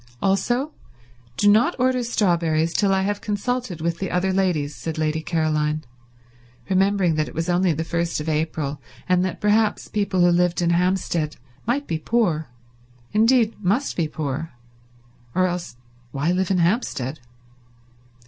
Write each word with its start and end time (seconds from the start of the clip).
"Also 0.19 0.73
do 1.37 1.47
not 1.47 1.75
order 1.79 2.01
strawberries 2.03 2.73
till 2.73 2.91
I 2.91 3.03
have 3.03 3.21
consulted 3.21 3.81
with 3.81 3.99
the 3.99 4.09
other 4.09 4.33
ladies," 4.33 4.75
said 4.75 4.97
Lady 4.97 5.21
Caroline, 5.21 5.83
remembering 6.67 7.13
that 7.13 7.27
it 7.27 7.35
was 7.35 7.49
only 7.49 7.71
the 7.71 7.83
first 7.83 8.19
of 8.19 8.27
April, 8.27 8.81
and 9.07 9.23
that 9.23 9.39
perhaps 9.39 9.87
people 9.87 10.21
who 10.21 10.31
lived 10.31 10.59
in 10.59 10.71
Hampstead 10.71 11.35
might 11.67 11.85
be 11.85 11.99
poor; 11.99 12.47
indeed, 13.11 13.53
must 13.63 13.95
be 13.95 14.07
poor, 14.07 14.53
or 15.35 15.55
why 16.09 16.31
live 16.31 16.49
in 16.49 16.57
Hampstead? 16.57 17.19